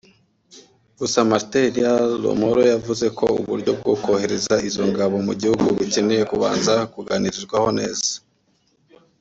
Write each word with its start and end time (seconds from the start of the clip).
Gusa 0.99 1.19
Martin 1.29 1.63
Elia 1.69 1.93
Lomoro 2.23 2.61
yavuze 2.73 3.05
ko 3.17 3.25
uburyo 3.39 3.71
bwo 3.79 3.93
kohereza 4.03 4.55
izo 4.67 4.83
ngabo 4.91 5.15
mu 5.27 5.33
gihugu 5.41 5.65
bukeneye 5.77 6.23
kubanza 6.31 6.73
kuganirwaho 6.93 7.69
neza 7.79 8.07